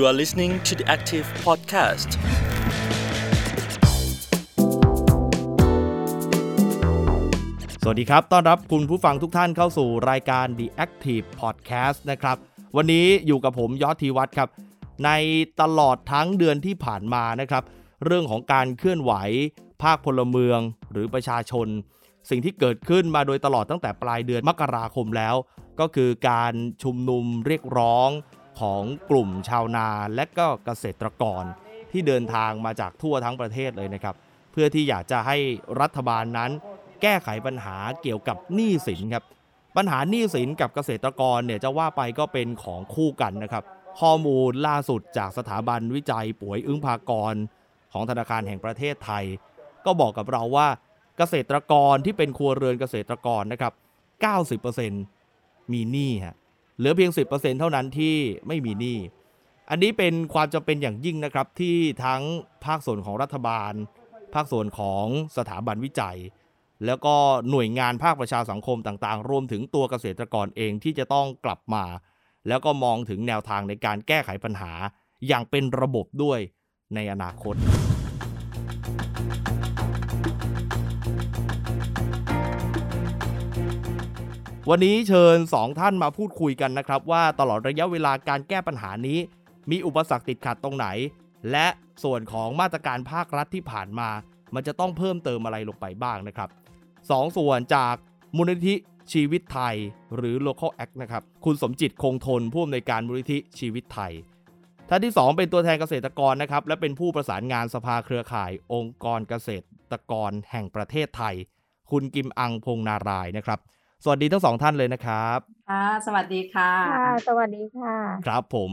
[0.00, 2.10] You are listening to the Active Podcast.
[7.82, 12.36] สวัสดีครับ ต้อนรับคุณผู้ฟังทุกท่านเข้าสู่รายการ The Active Podcast นะครับ
[12.76, 14.48] วันนี้อยู่กับผมยอดทีวัฒน์ครับ
[15.04, 15.10] ใน
[15.60, 17.64] ตลอดทั้งเดือนที่ผ่านมานะครับ
[18.04, 19.12] เรื่องของการเคลื่อนไหว
[19.82, 20.60] ภาคพลเมือง
[20.92, 21.66] หรือประชาชน
[22.30, 25.34] สิ่งที่เกิดขึ้นมาโดยตลอดตั้งแต่ปลายเดือนมกราคมแล้ว
[25.80, 28.10] ก็คือการชุมนุมเรียกร้อง
[28.60, 31.44] ของกลุ่มชาวนาและก็เกษตรกร
[31.92, 34.14] ที่เดินทางมาจากทั่วทั้งประเทศเลยนะครับ
[34.52, 35.36] เพื่อที่อยากจะให้
[35.80, 36.50] รัฐบาลนั้น
[37.02, 39.24] แก้ไขปัญหาเกี่ยวกับหนี้สินครับ
[39.76, 43.64] ปัญหาหนี้สินกับเกษตรกรเนี่ยจะว่าไปก็เป็นของคู่กันนะครับ
[44.00, 47.34] ข้อมูลล่าสุดจากสถาบันวิจัยป่วยอึ้งพากร
[47.92, 49.24] ของธนาคารแห่งประเทศไทย
[49.84, 50.68] ก็บอกกับเราว่า
[51.18, 53.72] เกษตรกรที่เป็นครัวเรือนเกษตรกรนะครับ
[54.92, 56.36] 90%มีหนี้ฮะ
[56.78, 58.16] เหลือเพียง 10%เท่านั้นที่
[58.46, 58.98] ไม่มีหนี้
[59.70, 62.22] อันนี้เป็นความจำเป็นอย่างยิ่งนะครับที่ทั้ง
[62.64, 63.72] ภาคส่วนของรัฐบาล
[64.34, 66.18] ภาคส่วนของสถาบันวิจัย
[66.86, 67.14] แล้วก็
[67.50, 71.84] หน่วยงานภาคประชาสังคมต่างๆ รวมถึงตัวเกษตรกรเองที่จะต้องกลับมา
[72.48, 74.72] แล้วก็มองถึงแนวทางในการแก้ไขปัญหา
[75.26, 76.40] อย่างเป็นระบบด้วย
[76.94, 77.54] ในอนาคต
[84.70, 89.18] วันนี้เชิญ 2 ท่านมาพูดคุยกันนะครับ ว่าตลอดระยะเวลาการแก้ปัญหานี้
[89.70, 90.86] มีอุปสรรคติดขัดตรงไหน
[91.50, 91.66] และ
[92.04, 94.10] ส่วนของมาตรการภาครัฐที่ผ่านมา
[94.54, 96.48] มันจะต้องเพิ่มเติมอะไรลงไปบ้างนะครับ
[97.10, 97.94] สองส่วนจาก
[98.36, 98.74] มูลนิธิ
[99.12, 99.74] ชีวิตไทย
[100.16, 104.12] หรือ Local Act นะครับคุณสมจิตคงทนผู้อำนวยการมูลนิธิชีวิตไทย
[104.88, 109.48] ท่านที่ 2 เป็นตัวแทนเกษตรกรนะครับและเป็นผู้ประสานงานสภาเครือข่าย องค์กรเกษ
[109.90, 111.34] ตรกรแห่งประเทศไทย
[111.90, 113.60] คุณกิมอังพงนารายนะครับ
[114.04, 118.70] สวัสดีทั้งสองท่านเลยนะครับค่ะสวัสดีค่ะค่ะ สวัสดีค่ะ ครับผม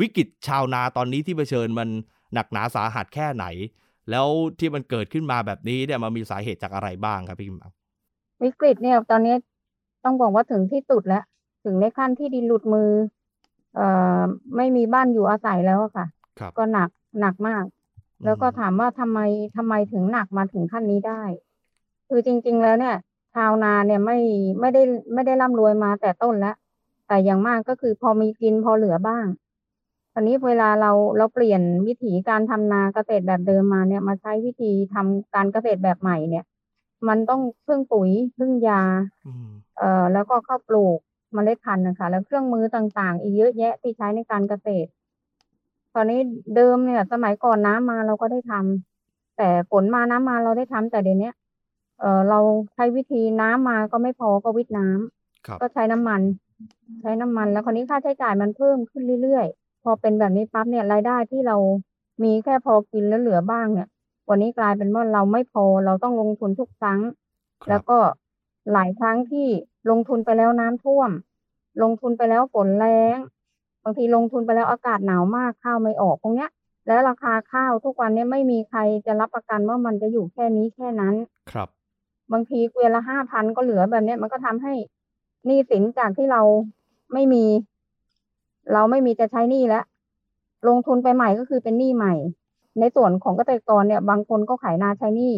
[0.00, 1.88] วิกฤตชาวนาตอนนี้ที่เผชิญมัน
[2.34, 3.44] หนักหนาสาหัสแค่ไหน
[4.10, 4.28] แล้ว
[4.58, 7.72] ที่มันเกิดขึ้นมาแบบนี้เนี่ยมันมีสาเหตุจากอะไรบ้างครับพี่กิมอัง
[8.42, 9.34] วิกฤตเนี่ยตอนนี้
[10.04, 11.24] ต้องบอกว่าถึงที่สุดแล้ว
[11.64, 12.90] ถึงในขั้นที่ดินหลุดมือ
[13.74, 13.86] เอ่
[14.18, 14.20] อ
[14.56, 16.06] ไม่มีบ้านอยู่อาศัยแล้วอะค่ะ
[16.40, 16.88] ครับก็หนัก
[17.20, 17.64] หนักมาก
[18.24, 19.18] แล้วก็อืมถามว่าทำไม
[19.56, 21.22] ทำไมถึงหนักมาถึงขั้นนี้ได้
[22.08, 22.96] คือจริง ๆ แล้วเนี่ย
[23.34, 24.18] ชาวนาเนี่ยไม่
[24.60, 24.82] ไม่ได้
[25.14, 26.56] ไม่ได้ร่ำรวยมาแต่ต้นแล้ว
[27.06, 29.26] แต่อย่างมากก็คือพอมีกินพอเหลือบ้าง
[30.12, 36.44] ตอนนี้เวลาเราเราเปลี่ยนวิถีการทำนาเกษตรแบบเดิมมาเนี่ยมาใช้วิธีทำการเกษตรแบบใหม่เนี่ย
[37.08, 38.82] มันต้องพึ่งปุ๋ยพึ่งยา
[39.26, 40.98] อืมเอ่อแล้วก็เข้าวปลูก
[41.34, 44.90] เมล็ดพันธุ์นะคะ แล้วเครื่องมือต่างๆ อีกเยอะแยะที่ใช้ในการเกษตร
[45.94, 46.20] ตอนนี้
[46.56, 51.30] เดิมเนี่ย สมัยก่อนน้ำมาเราก็ได้ทำแต่ฝนมาน้ำมาเราได้ทำแต่เดี๋ยวนี้
[52.02, 52.40] เอ่อเรา
[52.74, 56.22] ใช้วิธีน้ำมาก็ไม่พอก็วิทย์น้ำครับก็ใช้น้ำมัน
[57.00, 61.56] ใช้น้ำมันแล้วคราวนี้ค่าใช้จ่ายมันเพิ่มขึ้นเรื่อยๆ พอเป็นแบบนี้ปั๊บเนี่ยรายได้ที่เรา
[62.22, 63.88] มีแค่พอกินแล้วเหลือบ้างเนี่ย
[64.28, 67.00] วันนี้กลายเป็นว่าเราไม่พอเราต้องลงทุนทุกครั้ง
[67.62, 67.98] ครับแล้วก็
[68.72, 69.46] หลายครั้งที่
[69.90, 71.10] ลงทุนไปแล้วน้ำท่วม
[71.82, 73.16] ลงทุนไปแล้วฝนแรง
[73.82, 76.50] บางทีลงทุนไปแล้วอากาศหนาวมากข้าวไม่ออกตรงเนี้ย
[76.86, 81.14] แล้วราคาข้าวทุกวันเนี้ไม่มีใครจะรับประกันว่ามันจะอยู่แค่นี้แค่นั้น
[81.52, 81.68] ครับ
[82.32, 84.74] บางทีเกวียนละห้าพันก็เหลือแบบเนี้ยมันก็ทำให้
[85.46, 86.42] หนี้สินจากที่เรา
[87.12, 87.44] ไม่มี
[88.72, 89.84] เราไม่มีจะใช้หนี้แล้ว
[90.68, 92.14] ลงทุนไปใหม่ก็คือเป็นหนี้ใหม่
[92.80, 95.34] ในส่วนของเกษตรกรเนี่ย บางคนก็ขายนาใช้หนี้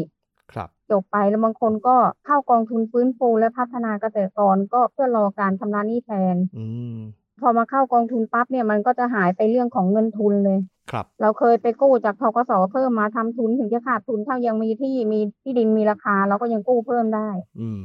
[0.53, 1.97] ครับจบไปแล้วบางคนก็
[2.27, 6.67] เข้ากองทุนฟื้นฟูและพัฒนาเกษตรกรก็เพื่อรอการชำระหนี้แทน อื
[6.97, 6.99] ม
[7.41, 10.59] พอมาเข้ากองทุนปั๊บเนี่ยมันก็จะหายไปเรื่องของเงินทุนเลย
[10.95, 17.29] ครับเราเคยไปกู้จากทกสเพิ่มมาทำทุนถึงจะขาดทุนถ้ายังมีที่มีที่ดินมีราคา เราก็ยังกู้เพิ่มได้
[17.61, 17.81] อืม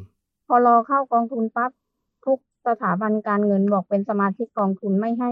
[0.47, 1.72] พอรอเข้ากองทุนปั๊บ
[2.25, 2.38] ทุก
[2.68, 5.31] สถาบันการเงินบอกเป็นสมาชิกกองทุนไม่ให้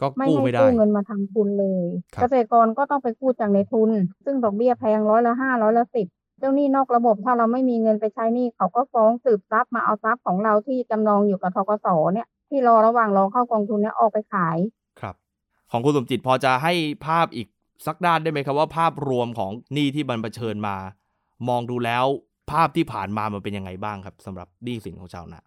[0.00, 3.90] ก็ไม่กู้ให้ไม่ได้กู้เงินมาทำทุนเลยครับเกษตรกรก็ต้องไปกู้จากในทุน
[4.24, 6.06] ซึ่งดอกเบี้ยแพงร้อยละห้าร้อยละสิบ
[6.38, 14.85] เจ้าหนี้นอกระบบถ้าเราไม่มีเงินไปใช้หนี้เขาก็ฟ้องสืบทรัพย์มาเอาทรัพย์ของเราที่จำนองอยู่กับทกสเนี่ยที่รอระหว่างรอเข้ากองทุนเนี่ยออกไปขายครับ
[15.70, 16.72] ของคุณสมจิตพอจะให้
[17.06, 17.48] ภาพอีก
[17.86, 20.76] สักด้านได้ไหมครับว่าภาพรวมของหนี้ที่บันเผชิญมา
[21.48, 22.04] มองดูแล้ว
[22.50, 25.40] ภาพที่ผ่านมามันเป็นยังไงบ้างครับสำหรับหนี้สินของชาวนา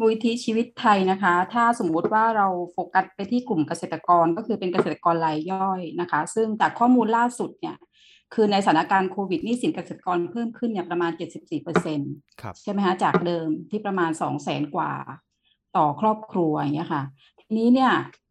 [0.00, 7.76] มูลนิธิชีวิตไทยนะคะ ถ้าสมมุติว่าเราโฟกัสไปที่กลุ่มเกษตรกรก็คือเป็นเกษตรกรรายย่อยนะคะ ซึ่งจากข้อมูลล่าสุดเนี่ย
[8.34, 14.92] คือในสถานการณ์โควิดหนี้สินเกษตรกรเพิ่มขึ้นเนี่ยประมาณ 74เปอร์เซ็นต์ครับใช่ไหมคะจากเดิมที่ประมาณ 2 0 0แสนกว่า
[15.76, 17.02] ต่อครอบครัวอย่างเงี้ยค่ะ
[17.40, 18.23] ทีนี้เนี่ยเอ่อ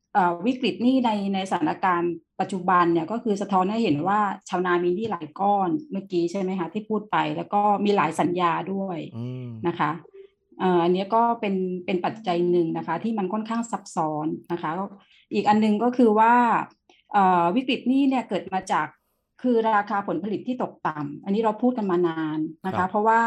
[0.46, 4.20] วิกฤตหนี้ในในสถานการณ์ปัจจุบันเนี่ยก็คือสะท้อนให้เห็นว่า
[4.50, 9.92] ชาวนามีหนี้หลายก้อนเมื่อกี้ใช่ไหมคะที่พูดไปแล้วก็มีหลายสัญญาด้วยอืมนะคะ
[10.60, 11.56] เอ่ออันเนี้ยก็เป็น
[11.86, 14.72] เป็นปัจจัยหนึ่งนะคะ ที่มันค่อนข้างซับซ้อนนะคะ
[15.34, 16.34] อีกอันหนึงก็คือว่า
[17.14, 18.88] เอ่อวิกฤตหนี้เนี่ยเกิดมาจาก
[19.42, 23.22] คือราคาผลผลิตที่ตกต่ำอันนี้เราพูดกันมานานนะครัคะบเพราะว่า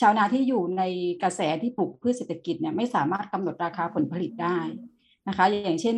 [0.00, 0.82] ชาวนาที่อยู่ใน
[1.22, 4.58] กระแสที่ปลูกพืชเศรษฐกิจเนี่ยไม่สามารถกำหนดราคาผลผลิตได้
[5.28, 5.96] นะคะ อย่างเช่น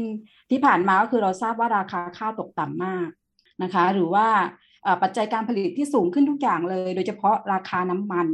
[0.50, 3.08] ที่ผ่านมาก็คือเราทราบว่าราคาข้าวตกต่ำมาก
[3.62, 4.26] นะคะ หรือว่า
[4.82, 8.28] เอ่อปัจจัยการผลิตที่สูงขึ้นทุกอย่างเลย โดยเฉพาะราคาน้ำมัน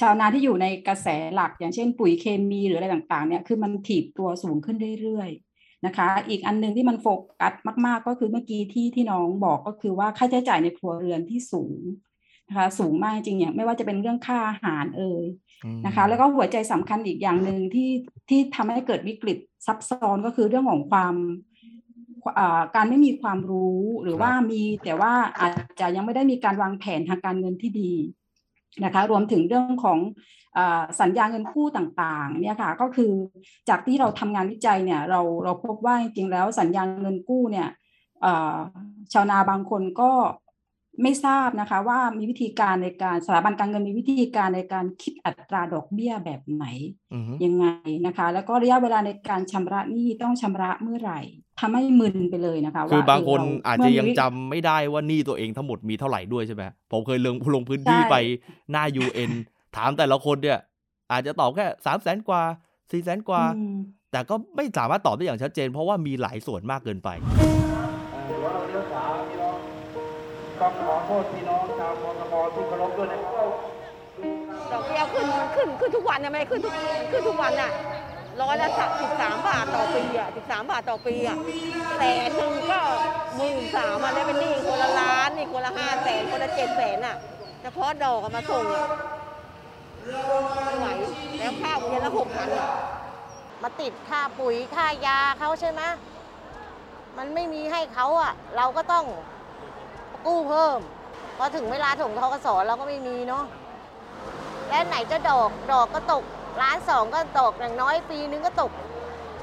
[0.00, 7.06] ชาวนาที่อยู่ในกระแสหลัก อย่างเช่นปุ๋ยเคมีหรืออะไรต่างๆเนี่ยคือมันถีบตัวสูงขึ้นเรื่อยๆนะคะ อีกอันหนึงที่มันโฟ
[7.40, 7.54] กัส
[7.86, 11.80] มาก ๆ ก็คือเมื่อกี้ที่ที่น้องบอกก็คือว่าค่าใช้จ่ายในครัวเรือนที่สูง
[12.48, 15.24] นะคะสูงมากจริงอย่างไม่ว่าจะเป็นเรื่องค่าอาหารเอ่ย
[15.64, 17.90] อืมนะคะ แล้วก็หัวใจสำคัญอีกอย่างหนึ่งที่
[18.28, 21.14] ที่ทำให้เกิดวิกฤต ซับซ้อนก็คือเรื่องของความ
[22.38, 27.92] อ่าการไม่มีความรู้หรือว่ามีแต่ว่าอาจจะยังไม่ได้มีการวางแผนทางการเงินที่ดี
[28.84, 29.98] นะคะรวมถึงเรื่องของ
[30.56, 33.12] อ่าสัญญาเงินกู้ต่างๆเนี่ยค่ะก็คือ
[33.68, 37.68] จากที่เราทำงานวิจัยเนี่ยเราเราพบว่าจริงๆแล้วสัญญาเงินกู้เนี่ย
[38.24, 38.56] อ่า
[39.12, 40.10] ชาวนาบางคนก็
[41.02, 46.66] ไม่ทราบนะคะว่ามีวิธีการในการสถาบันการเงินมีวิธีการในการคิดอัตราดอกเบี้ยแบบไหน
[47.12, 47.66] อืมยังไง
[48.06, 51.20] นะคะ แล้วก็ระยะเวลาในการชำระหนี้ต้องชำระเมื่อไหร่
[51.60, 56.62] ทำให้มึนไปเลยนะคะคือว่าบางคนเเรอาจเมื่จะมียังวิจำไม่ได้ว่าหนี้ตัวเองทั้งหมดมีเท่าไหร่ด้วยใช่ไหม
[56.92, 58.16] ผมเคยลงลงพื้นที่ใช่ไป
[58.70, 59.30] หน้า UN
[59.76, 60.58] ถามแต่ละคนเนี่ย
[61.12, 62.42] อาจจะตอบแค่สามแสนกว่า
[62.90, 63.76] สี่แสนกว่าอืม
[64.12, 67.08] แต่ก็ไม่สามารถตอบได้อย่างชัดเจน เพราะว่ามีหลายส่วนมากเกินไป
[70.64, 73.32] ต้องขอโทษพี่น้องชาวกทมที่เคารพด้วยนะครับ
[74.72, 76.74] ดอกเบี้ยขึ้นขึ้นขึ้นทุกวันเนี่ยไม่ได้ขึ้นทุก
[77.12, 77.70] ขึ้นทุกวันน่ะ
[78.42, 81.36] ร้อยละสักสิบสามบาทต่อปีอะสิบสามบาทต่อปีอะ
[81.96, 82.80] แสนหนึ่งก็
[83.36, 87.16] หมื่นสามอะได้เป็นหนี้คนละล้านนี่คนละห้าแสนคนละเจ็ดแสนอะ
[87.62, 88.84] เฉพาะดอกมาส่งอะ
[90.64, 90.86] ไม่ไหว
[91.38, 92.68] แล้วข้าวเดือนละหกพันอะ
[93.62, 95.82] มาติดค่าปุ๋ยค่ายาเขาใช่ไหม
[97.18, 99.04] มันไม่มีให้เขาอะ เราก็ต้อง
[100.26, 100.78] กู้เพิ่ม
[101.38, 103.44] พอถึงเวลาถงทกสเราก็ไม่มีเนาะ
[104.68, 106.24] และไหนจะดอกดอกก็ตก
[106.62, 108.70] ล้านสองก็ตกอย่างน้อยปีนึงก็ตก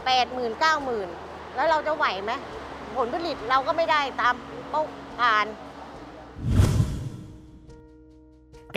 [0.06, 1.08] แปดหมื่นเก้าหมื่น
[1.56, 2.32] แล้วเราจะไหวไหม
[2.98, 4.34] ผลผลิตเราก็ไม่ได้ตาม
[4.70, 4.84] เป้า
[5.22, 5.46] การ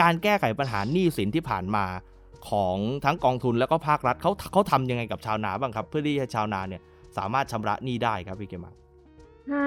[0.00, 1.84] การแก้ไขปัญหาหนี้สินที่ผ่านมา
[2.50, 6.82] ของทั้งกองทุนแล้วก็ภาครัฐเขาเขาทำยังไงกับชาวนาบ้างครับ เพื่อที่ให้ชาวนาเนี่ย
[7.16, 8.74] สามารถชำระหนี้ได้ครับพี่เกมัง
[9.50, 9.64] ถ้า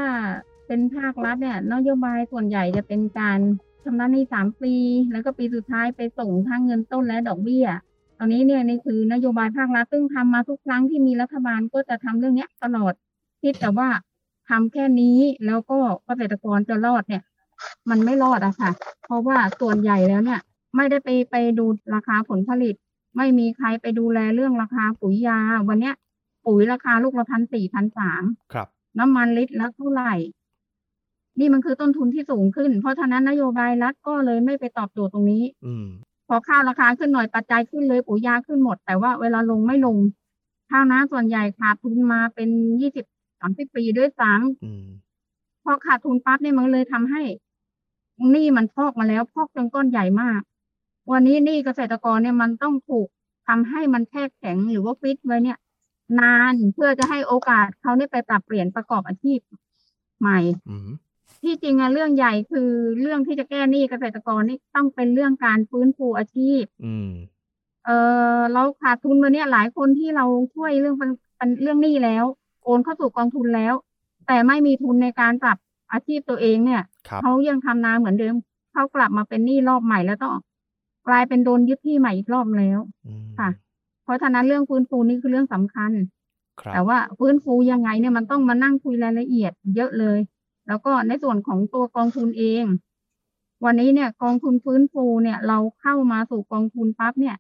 [0.68, 3.40] เป็นภาครัฐเนี่ยนโยบายส่วนใหญ่จะเป็นการ
[3.84, 4.74] ชำระหนี้สามปี
[5.12, 7.68] แล้วก็ปีสุดท้ายไปส่งทั้งเงินต้นและดอกเบี้ย
[8.18, 12.94] ตอนนี้เนี่ยนี่คือนโยบายภาครัฐซึ่งทำมาทุกครั้งที่มีรัฐบาลก็จะทำเรื่องเนี้ยตลอด
[13.42, 13.90] คิดแต่ว่า
[14.50, 17.24] ทำแค่นี้แล้วก็เกษตรกรจะรอดเนี่ย
[17.90, 18.72] มันไม่รอดอะค่ะ
[19.06, 20.40] เพราะว่าส่วนใหญ่แล้วเนี่ย
[20.76, 21.66] ไม่ได้ไปไปดู
[21.96, 22.76] ราคาผลผลิต
[23.18, 25.96] ไม่มีใครไปดูแลเรื่องราคาปุ๋ยยา วันเนี้ย
[26.46, 28.24] ปุ๋ยราคาลูกละพันสี่พันสาม
[28.54, 28.68] ครับ
[29.00, 30.14] น้ำมันลิตรละเท่าไหร่
[31.40, 35.88] นี่มันคือต้นทุนที่สูงขึ้น เพราะฉะนั้นนโยบายรัฐก็เลยไม่ไปตอบโจทย์ตรงนี้ อืม
[36.28, 39.98] พอข้าวราคาขึ้นหน่อยปัจจัยขึ้นเลยปุ๋ยยาขึ้นหมด แต่ว่าเวลาลงไม่ลง
[40.70, 42.50] ข้าวนาส่วนใหญ่ขาดทุนมาเป็น
[42.82, 43.06] ยี่สิบ
[43.40, 44.32] สามสิบปีด้วยซ้
[44.66, 47.22] อืมำพอขาดทุนปั๊บเนี่ยมันเลยทำให้
[48.32, 50.42] หนี้มันพอกมาแล้วพอกจนก้อนใหญ่มาก
[51.12, 53.08] วันนี้หนี้เกษตรกรเนี่ยมันต้องถูก
[53.48, 55.58] ทำให้มันแช่แข็งหรือว่าฟิตไว้เนี่ย
[56.20, 59.40] นานเพื่อจะให้โอกาสเขาได้ไปปรับเปลี่ยนประกอบอาชีพ
[60.20, 60.90] ใหม่อืม
[61.44, 62.70] ที่จริงอะเรื่องใหญ่คือ
[63.02, 67.10] เรื่องที่จะแก้หนี้เกษตรกรนี่ต้องเป็นเรื่องการฟื้นฟูอาชีพ อืม
[67.86, 67.90] เอ
[68.38, 70.26] อเราขาดทุนมาเนี่ยหลายคนที่เรา
[70.56, 72.26] ช่วยเรื่องเป็นเป็นเรื่องหนี้แล้ว
[72.64, 73.74] โอนเข้าสู่กองทุนแล้ว
[74.28, 75.58] แต่ไม่มีทุนในการปรับ
[75.92, 78.36] อาชีพตัวเองเนี่ยครับเขายังทำนาเหมือนเดิม
[78.74, 80.36] เขากลับมาเป็นหนี้รอบใหม่แล้วต้อง
[81.08, 83.50] กลายเป็นโดนยึดที่ใหม่อีกรอบแล้วอืมค่ะ
[84.04, 85.92] เพราะฉะนั้นเรื่องฟื้นฟูนี่คือเรื่องสำคัญ
[86.62, 90.20] ครับแต่ว่าฟื้นฟูยังไงเนี่ยมันต้องมานั่งคุยรายละเอียดเยอะเลย
[90.68, 92.66] แล้วก็ในส่วนของตัวกองทุนเอง
[93.66, 97.36] วันนี้เนี่ย กองทุนฟื้นฟูเนี่ย เราเข้ามาสู่กองทุนปั๊บเนี่ย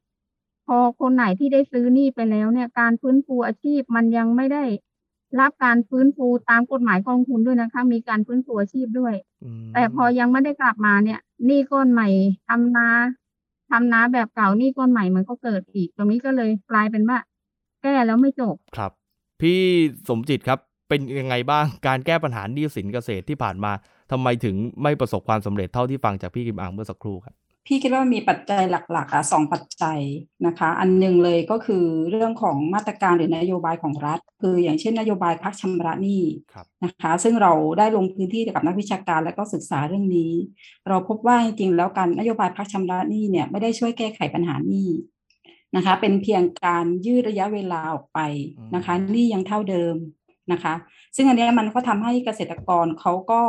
[0.67, 4.63] พอคนไหนที่ได้ซื้อหนี้ไปแล้วเนี่ย การฟื้นฟูอาชีพมันยังไม่ได้
[5.39, 12.07] รับการฟื้นฟูตามกฎหมายกองทุนด้วยนะคะ มีการฟื้นฟูอาชีพด้วยอืมแต่พอยังไม่ได้กลับมาเนี่ยหนี้ก้อนใหม่
[12.47, 12.87] ทำนา
[13.71, 17.17] ทำนาแบบเก่าหนี้ก้อนใหม่มันก็เกิดอีก ตรงนี้ก็เลยกลายเป็นว่า
[17.81, 18.91] แก้แล้วไม่จบครับ
[19.41, 19.59] พี่
[20.09, 23.71] สมจิตครับ เป็นยังไงบ้างการแก้ปัญหาหนี้สินเกษตรที่ผ่านมา
[24.11, 29.99] ทำไมถึงไม่ประสบความสำเร็จเท่าที่ฟังจากพี่กิมอังเมื่อสักครู่ครับพี่คิดว่ามีปัจจัยหลักๆอะสองปัจจัย
[30.45, 36.23] นะคะ อันหนึ่งเลยก็คือเรื่องของมาตรการหรือนโยบายของรัฐ คืออย่างเช่นนโยบายพักชำระหนี้
[36.83, 40.31] นะคะ ซึ่งเราได้ลงพื้นที่กับนักวิชาการและก็ศึกษาเรื่องนี้
[40.87, 44.89] เราพบว่าจริงๆแล้วการนโยบายพักชำระหนี้เนี่ยไม่ได้ช่วยแก้ไขปัญหาหนี้
[45.75, 48.19] นะคะ เป็นเพียงการยืดระยะเวลาออกไป
[48.75, 49.95] นะคะหนี้ยังเท่าเดิม
[50.51, 50.73] นะคะ
[51.15, 53.41] ซึ่งอันเนี้ยมันก็ทำให้เกษตรกรเขาก็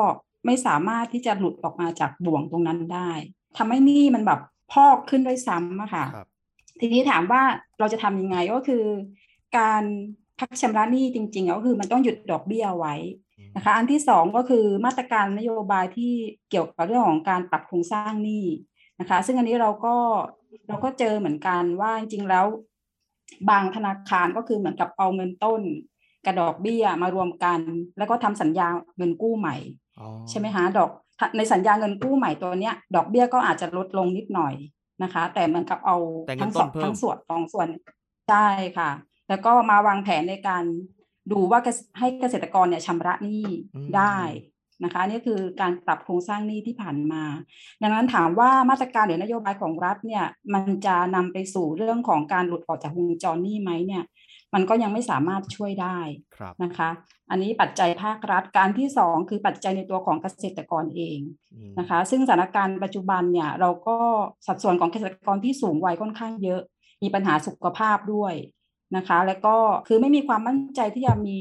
[0.47, 3.11] ไม่สามารถที่จะหลุดออกมาจากบ่วงตรงนั้นได้
[3.59, 4.41] ทำให้หนี้มันแบบ
[4.73, 6.29] พอกขึ้นด้วยซ้ำอะค่ะครับ
[6.81, 7.43] ทีนี้ถามว่า
[7.79, 8.85] เราจะทำยังไงก็คือ
[9.59, 9.83] การ
[10.39, 12.95] พักชำระหนี้จริงๆก็คือมันต้องหยุดดอกเบี้ยไว้
[13.57, 16.13] นะคะ อันที่สองก็คือมาตรการนโยบายที่
[16.51, 18.45] เกี่ยวกับเรื่องของการปรับโครงสร้างหนี้
[19.01, 19.97] นะคะ ซึ่งอันนี้เราก็
[20.69, 22.47] เราก็เจอเหมือนกันว่าจริงๆแล้ว
[23.51, 25.61] บางธนาคารก็คือเหมือนกับเอาเงินต้น
[26.29, 27.61] กระดอกเบี้ยมารวมกัน
[27.99, 29.57] แล้วก็ทำสัญญาเงินกู้ใหม่
[30.01, 30.91] อ๋อใช่ไหมคะดอก
[31.37, 34.55] ในสัญญาเงินกู้ใหม่ตัวเนี้ย ดอกเบี้ยก็อาจจะลดลงนิดหน่อย
[35.03, 37.69] นะคะ แต่เหมือนกับเอาแต่เงินทั้งต้สอนงเพิ่มทั้งส่วนสองส่วน
[38.29, 38.91] ใช่ค่ะ
[39.29, 40.65] แล้วก็มาวางแผนในการ
[41.33, 43.45] ดูว่าเกษให้เกษตรกรเนี่ยชำระหนี้
[43.97, 44.19] ได้
[44.85, 47.25] นะคะอันนี่คือการปรับโครงสร้างหนี้ที่ผ่านมา
[47.83, 54.05] ดังนั้นถามว่ามาตรการหรือนโยบายของรัฐเนี่ยมันจะนำไปสู่เรื่องของการหลุดออกจากวงจรหนี้ไหมเนี่ย
[54.55, 55.99] มันก็ยังไม่สามารถช่วยได้
[56.37, 56.89] ครับนะคะ
[57.31, 61.19] อันนี้ปัจจัยภาครัฐการที่สองคือปัจจัยในตัวของเกษตรกรเอง
[61.55, 63.97] อืมนะคะ ซึ่งสถานการณ์ปัจจุบันเนี่ยเราก็
[64.47, 66.61] สัดส่วนของเกษตรกรที่สูงวัยค่อนข้างเยอะ
[67.03, 68.35] มีปัญหาสุขภาพด้วย
[68.97, 69.57] นะคะ แล้วก็
[69.89, 71.39] คือไม่มีความมั่นใจที่จะมี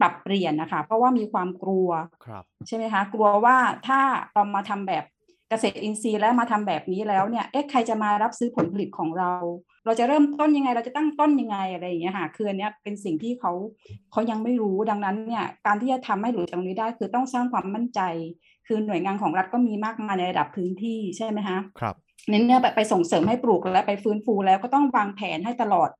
[0.00, 1.88] ปรับเปลี่ยนนะคะ เพราะว่ามีความกลัว
[2.26, 4.00] ครับใช่ไหมคะกลัวว่าถ้า
[4.32, 5.04] เรามาทำแบบ
[5.50, 9.32] เกษตรอินทรีย์แล้วมาทำแบบนี้แล้วเนี่ยเอ๊ะใครจะมารับซื้อผลผลิตของเรา
[9.84, 13.52] เราจะเริ่มต้นยังไง เราจะตั้งต้นยังไงอะไรอย่างเงี้ยค่ะคืออันเนี้ยเป็นสิ่งที่เขา
[14.12, 18.00] เขายังไม่รู้ดังนั้นเนี่ยการที่จะทำให้หลุดจากตรงนี้ได้ คือต้องสร้างความมั่นใจ
[18.66, 21.94] คือหน่วยงานของรัฐก็มีมากมายในระดับพื้นที่ใช่ไหมคะครับ
[22.30, 25.90] เน้นเนี่ยไปไปส่งเสริมให้ปลูกและไปฟื้นฟูแล้วก็ต้องวางแผนให้ตลอด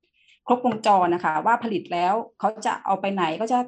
[0.47, 3.59] ครบวงจรนะคะ ว่าผลิตแล้วเขาจะเอาไปไหนก็จะ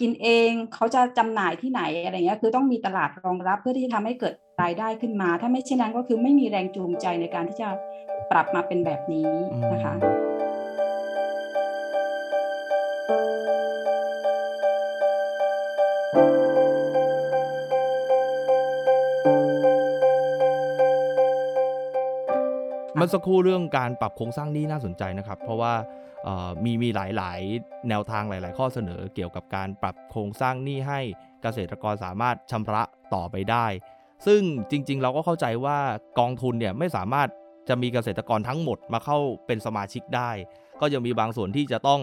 [0.00, 7.68] กินเองเขาจะจำหน่ายที่ไหนอะไรเงี้ยคือต้องมีตลาดรองรับเพื่อที่จะทำให้เกิดรายได้ขึ้นมา ถ้าไม่เช่นนั้นก็คือไม่มีแรงจูงใจในการที่จะ
[8.30, 9.28] ปรับมาเป็นแบบนี้
[9.72, 9.94] นะคะ
[22.96, 26.08] เมื่อสักครู่เรื่องการปรับโครงสร้างหนี้น่าสนใจนะครับ เพราะว่าเอ่อ
[26.64, 31.00] มีมีหลายๆ แนวทางหลาย ๆ ข้อเสนอเกี่ยวกับการปรับโครงสร้างหนี้ให้
[31.42, 32.82] เกษตรกรสามารถชำระ
[33.14, 33.66] ต่อไปได้
[34.26, 35.78] ซึ่งจริง ๆ เราก็เข้าใจว่า
[36.18, 37.28] กองทุนเนี่ยไม่สามารถ
[37.68, 40.30] จะมีเกษตรกรทั้งหมดมาเข้าเป็นสมาชิกได้
[40.80, 42.00] ก็ยังมีบางส่วนที่จะต้อง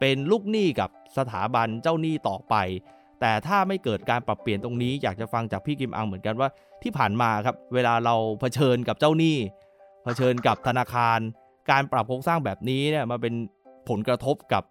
[0.00, 2.54] เป็นลูกหนี้กับสถาบันเจ้าหนี้ต่อไป
[3.20, 6.48] แต่ถ้าไม่เกิดการปรับเปลี่ยนตรงนี้ อยากจะฟังจากพี่กิมอังเหมือนกันว่า
[6.82, 9.36] ที่ผ่านมาครับ เวลาเราเผชิญกับเจ้าหนี้
[10.04, 11.18] เผชิญกับธนาคาร
[11.70, 13.34] การปรับโครงสร้างแบบนี้เนี่ยมาเป็น
[13.88, 14.62] ผลกระทบกับ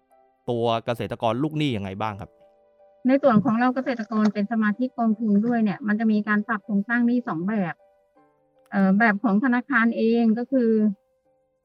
[0.50, 2.30] ตัวเกษตรกรลูกหนี้ยังไงบ้างครับ
[3.06, 7.74] ในส่วนของเราเกษตรกรเป็นสมาชิกกองทุนด้วยเนี่ย มันจะมีการปรับโครงสร้างหนี้สองแบบ
[8.70, 10.70] เอ่อแบบของธนาคารเองก็คือ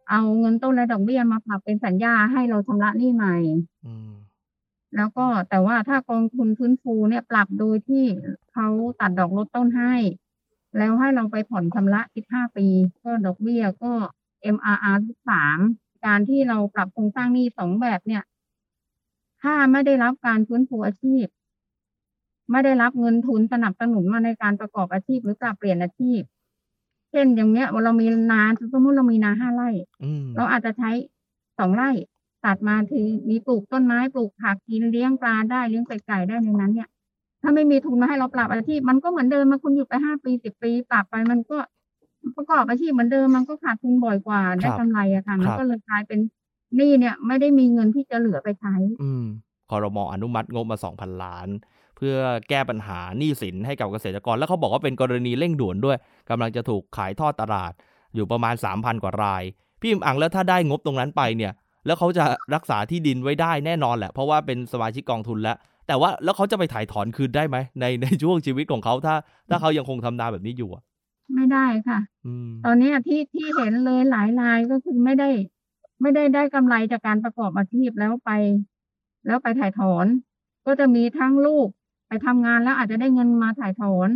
[0.09, 3.35] เอาเงินต้นและดอกเบี้ยมาปรับเป็นสัญญาให้เราชำระหนี้ใหม่
[3.85, 4.11] อืม
[4.95, 8.05] แล้วก็แต่ว่าถ้ากองทุนฟื้นฟูเนี่ยปรับโดยที่
[8.53, 8.67] เขา
[9.01, 9.95] ตัดดอกลดต้นให้
[10.77, 12.67] แล้วให้เราไปผ่อนชำระ 15 ปี
[13.03, 13.91] ก็ดอกเบี้ยก็
[14.55, 14.97] MRR
[15.29, 15.59] สาม
[16.05, 18.23] การที่เราปรับโครงสร้างหนี้สองแบบเนี่ย
[19.41, 21.25] ถ้าไม่ได้รับการฟื้นฟูอาชีพ
[22.51, 26.21] ไม่ได้รับเงินทุนสนับสนุนมาในการประกอบอาชีพหรือปรับเปลี่ยนอาชีพ
[27.11, 28.41] เช่นอย่างเนี้ยเรามีนา
[28.73, 29.69] สมมติเรามีนาห้าไร่
[30.03, 30.91] อืมเราอาจจะใช้
[31.59, 31.89] สองไร่
[32.45, 36.89] ตัดมาคือมีปลูกต้นไม้ปลูกผักกินเลี้ยงปลาได้เลี้ยงไก่ไก่ได้ในนั้นเนี่ย
[37.41, 41.57] ถ้าไม่มีทุนมาให้เราปรับอาชีพมันก็เหมือนเดิมมาคุณอยู่ไปห้าปีสิบปีปรับไปมันก็
[42.37, 46.19] ประกอบอาชีพเหมือนเดิมมันก็ขาดทุนบ่อยกว่าได้กำไรอะค่ะมันก็เลยกลายเป็น
[46.75, 49.25] หนี้เนี่ย ไม่ได้มีเงินที่จะเหลือไปใช้ อืม
[49.71, 51.47] คอรมออนุมัติงบมา2,000ล้าน
[51.97, 52.15] เพื่อ
[52.49, 55.97] แก้ปัญหาหนี้สินให้กับเกษตรกร แล้วเขาบอกว่าเป็นกรณีเร่งด่วนด้วย
[56.29, 57.73] กำลังจะถูกขายทอดตลาด
[58.15, 59.43] อยู่ประมาณ 3,000 กว่าราย
[59.81, 61.53] พี่อิมอังแล้วถ้าได้งบตรงนั้นไปเนี่ย
[61.85, 69.15] แล้วเขาจะรักษาที่ดินไว้ได้แน่นอนแหละ เพราะว่าเป็นสมาชิกกองทุนแล้ว แต่ว่าแล้วเขาจะไปถ่ายถอนคืนได้ไหมในในช่วงชีวิตของเขาถ้า
[69.49, 70.83] ถ้าเขายังคงทำนาแบบนี้อยู่อะ
[71.45, 75.29] ไม่ได้ค่ะอืมตอนเนี้ยที่ที่เห็นเลยหลายรายก็คือไม่ได้
[76.01, 78.31] ไม่ได้ได้กำไรจากการประกอบอาชีพแล้วไป
[79.25, 80.05] แล้วไปถ่ายถอน
[80.65, 81.67] ก็จะมีทั้งลูก
[82.07, 84.09] ไปทำงานแล้วอาจจะได้เงินมาถ่ายถอน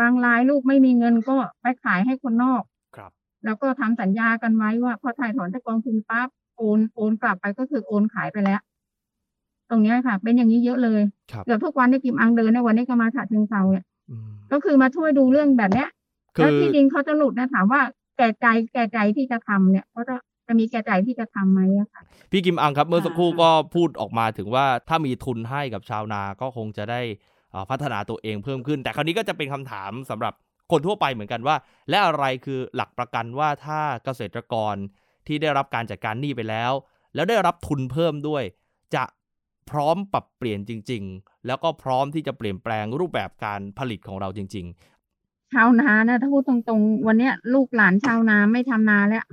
[0.00, 2.62] บางรายลูกไม่มีเงินก็ไปขายให้คนนอก
[2.96, 3.10] ครับ
[3.44, 8.60] แล้วก็ทำสัญญากันไว้ว่าพอถ่ายถอนจากกองทุนปั๊บโอนโอนกลับไปก็คือโอนขายไปแล้ว
[9.70, 11.00] ตรงเนี้ยค่ะ เป็นอย่างนี้เยอะเลย
[11.32, 16.01] ครับเกือบทุกวันที่กิมอังเดินในวันนี้ก็มาฉะเชิงเซาเนี่ยอืมก็คือมาช่วยดูเรื่องแบบเนี้ยคื
[16.34, 17.80] แล้วอที่ดินเขาจะหลุดนะถามว่า
[18.16, 27.00] แก่ใจแก่ใจที่จะทำเนี่ยเขาจะจะมีแก่ใจที่จะทำไหมอะค่ะพี่กิมอังครับเมื่อสักครู่อ่าก็พูดออกมาถึงว่าถ้ามีทุนให้กับชาวนาก็คงจะได้
[27.52, 30.34] เอ่อพัฒนาตัวเองเพิ่มขึ้น แต่คราวนี้ก็จะเป็นคำถามสำหรับ
[30.70, 31.56] คนทั่วไปเหมือนกันว่า
[31.90, 34.74] และอะไรคือหลักประกันว่าถ้าเกษตรกร
[35.26, 36.72] ที่ได้รับการจัดการหนี้ไปแล้ว
[37.14, 38.42] แล้วได้รับทุนเพิ่มด้วย
[38.94, 39.04] จะ
[39.70, 44.66] พร้อมปรับเปลี่ยนจริง ๆ แล้วก็พร้อมที่จะเปลี่ยนแปลงรูปแบบการผลิตของเราจริง
[45.52, 49.24] ชาวนานะถ้าพูดตรงๆ วันเนี้ย ลูกหลานชาวนาไม่ทำนาแล้ว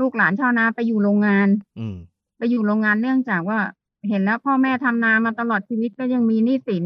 [0.00, 1.96] ลูกหลานชาวนาไปอยู่โรงงานๆอืม
[2.38, 3.60] ไปอยู่โรงงานเนื่องจากว่า
[4.08, 6.84] เห็นแล้วพ่อแม่ทำนามาตลอดชีวิตก็ยังมีหนี้สิน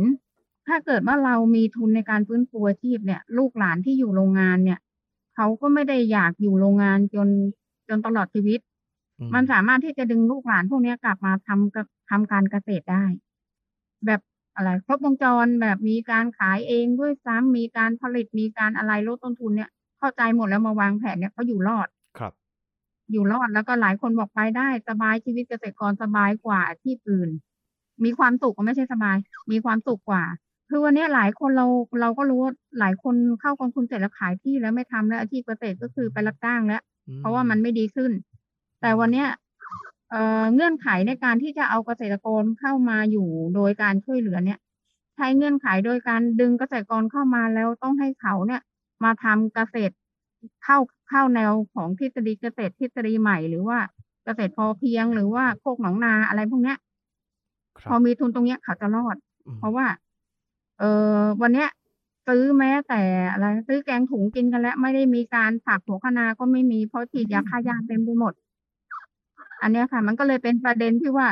[0.69, 4.79] ถ้าเกิดว่าเรามีทุนในการฟื้นฟูอาชีพเนี่ย ลูกหลานที่อยู่โรงงานเนี่ย
[5.37, 7.29] เขาก็ไม่ได้อยากอยู่โรงงานจน
[7.89, 8.61] จนตลอดชีวิต
[9.19, 13.05] อืมมันสามารถที่จะดึงลูกหลานพวกเนี้ยกลับมาทำกับทำการเกษตรได้
[14.07, 14.21] แบบ
[14.55, 22.33] อะไรครบวงจรแบบมีการขายเองด้วยซ้ำมีการผลิตมีการอะไรลดต้นทุนเนี่ย เข้าใจหมดแล้วมาวางแผนเนี่ยเขาอยู่รอดครับ
[23.13, 27.31] อยู่รอดแล้วก็หลายคนบอกไปได้สบายชีวิตเกษตรกรสบายกว่าอาชีพอื่น
[28.05, 29.17] มีความสุขก็ไม่ใช่สบาย
[29.53, 30.25] มีความสุขกว่า
[30.69, 31.67] คือวันนี้หลายคนเรา
[32.01, 36.83] เราก็รู้ว่าหลายคนเข้ากองทุนเสร็จแล้วขายที่แล้วไม่ทำแล้วอาชีพเกษตรก็คือไปรับจ้างแล้ว
[37.19, 38.13] เพราะว่ามันไม่ดีขึ้น
[38.81, 39.29] แต่วันเนี้ย
[40.13, 44.59] เเงื่อนไขในการที่จะเอาเกษตรกรเข้ามาอยู่โดยการช่วยเหลือเนี่ย
[45.17, 48.63] ใช้เงื่อนไขโดยการดึงเกษตรกรเข้ามาแล้วต้องให้เขาเนี่ย
[49.05, 49.95] มาทำเกษตร
[50.65, 50.79] เข้า
[51.09, 53.79] เข้าแนวของทฤษฎีเกษตรทฤษฎีใหม่ หรือว่า
[54.25, 56.79] เกษตรพอเพียงหรือว่าโคกหนองนาอะไรพวกเนี้ย
[57.89, 59.17] พอมีทุนตรงเนี้ยเขาจะรอด
[59.59, 59.87] เพราะว่า
[60.79, 60.83] เอ
[61.17, 61.69] อวันเนี้ย
[62.27, 63.03] ซื้อแม้แต่
[63.33, 68.33] อะไรซื้อแกงถุงกินกันแล้ว ไม่ได้มีการผักหัวคนาก็ไม่มีเพราะฉีดยาฆ่าหญ้าเต็มไปหมด
[69.63, 71.29] อันเนี้ยค่ะ มันก็เลยเป็นประเด็นที่ว่า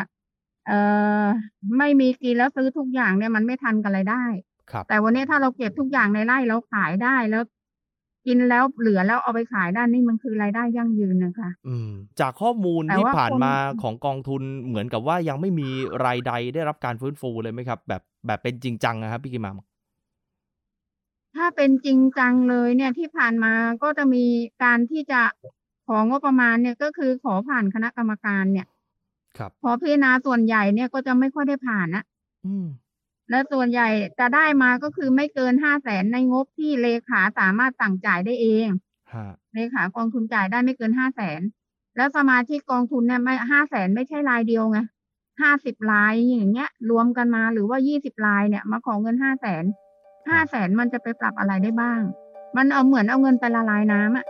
[0.68, 0.72] เอ
[1.22, 1.26] อ
[1.78, 4.25] ไม่มีกินแล้วซื้อทุกอย่างเนี่ยมันไม่ทันกับรายได้
[4.70, 7.42] ครับแต่วันนี้ถ้าเราเก็บทุกอย่างในไร่เราขายได้แล้ว
[8.26, 15.68] กินแล้วเหลือแล้วเอาไปขายได้นี่มันคือรายได้ยั่งยืนนะคะ อืม จากข้อมูลแต่ที่ว่าผ่านคนมาของกองทุนเหมือนกับว่ายังไม่มี
[16.06, 19.60] รายใดได้รับการฟื้นฟูเลยไหมครับ แบบแบบเป็นจริงจังนะครับพี่กิมาม
[21.37, 24.25] ถ้าเป็นจริงจังเลยเนี่ยที่ผ่านมาก็จะมี
[24.62, 25.20] การที่จะ
[25.90, 28.66] ของงบประมาณเนี่ยก็คือขอผ่านคณะกรรมการเนี่ย
[29.38, 32.04] ครับขอพิจารณาส่วนใหญ่เนี่ยก็จะไม่ค่อยได้ผ่านนะ
[32.47, 32.66] อืม
[33.30, 38.68] และส่วนใหญ่จะได้มาก็คือไม่เกินห้าแสนในงบที่เลขาสามารถสั่งจ่ายได้เอง
[39.12, 41.40] ฮะเลขากองทุนจ่ายได้ไม่เกินห้าแสน
[41.96, 44.79] แล้วสมาชิกกองทุนเนี่ยไม่ห้าแสนไม่ใช่รายเดียวไง
[45.42, 49.64] ห้าสิบรายอย่างเงี้ย รวมกันมาหรือว่ายี่สิบรายเนี่ย มาขอเงินห้าแสน
[50.31, 52.00] ห้าแสนมันจะไปปรับอะไรได้บ้าง
[52.57, 54.26] มันเอาเหมือนเอาเงินไปละลายน้ำอะ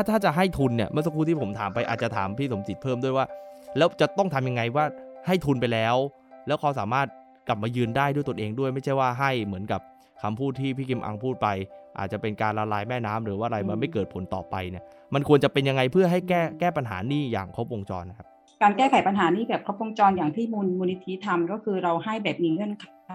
[0.00, 3.26] ถ้าถ้าจะให้ทุนเนี่ยเมื่อสักครู่ที่ผมถามไปอาจจะถามพี่สมจิตเพิ่มด้วยว่า
[3.76, 4.84] แล้วจะต้องทำยังไงว่า
[5.26, 5.96] ให้ทุนไปแล้ว
[6.46, 7.06] แล้วเขาสามารถ
[7.48, 9.80] กลับมายืนได้ด้วยตนเองด้วยไม่ใช่ว่าให้เหมือนกับ
[10.22, 11.48] คำพูดที่พี่กิมอังพูดไป
[11.98, 14.84] อาจจะเป็นการละลายแม่น้ำหรือว่าอะไรมันไม่เกิดผลต่อไปเนี่ย
[15.14, 18.26] มันควรจะเป็นยังไงเพื่อให้แก้แก้ปัญหานี้อย่างครบวงจรนะครับ
[18.62, 22.72] การแก้ไขปัญหานี้แบบครบวงจรอย่างที่มูลมูลนิธิทำก็คือเราให้แบบมีเงื่อน
[23.08, 23.14] ไข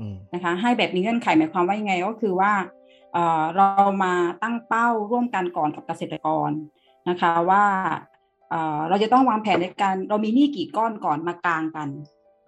[0.00, 2.52] อืมนะคะ ให้แบบมีเงื่อนไขหมายความว่ายังไงก็คือว่า
[3.12, 6.50] เอ่อเรามาตั้งเป้าร่วมกันก่อนกับเกษตรกร
[7.08, 7.64] นะคะว่า
[8.50, 11.88] เอ่อเราจะต้องวางแผนในการเรามีหนี้กี่ก้อนก่อนมากลางกัน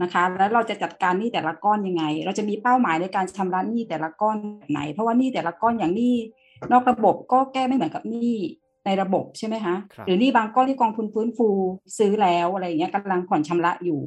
[0.03, 6.15] นะคะแล้วเราจะจัดการหนี้แต่ละก้อนยังไง เราจะมีเป้าหมายในการชำระหนี้แต่ละก้อนแบบไหน เพราะว่าหนี้แต่ละก้อนอย่างหนี้
[6.71, 8.35] นอกระบบก็แก้ไม่เหมือนกับหนี้
[8.87, 11.49] ในระบบใช่ไหมคะครับหรือหนี้บางก้อนที่กองทุนฟื้นฟู
[11.99, 14.01] ซื้อแล้วอะไรอย่างเงี้ยกำลังผ่อนชำระอยู่